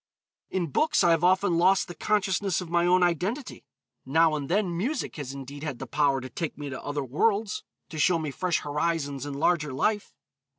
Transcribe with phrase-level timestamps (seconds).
[0.49, 3.67] In books, I have often lost the consciousness of my own identity;
[4.03, 7.63] now and then music has indeed had the power to take me to other worlds,
[7.89, 10.15] to show me fresh horizons and larger life.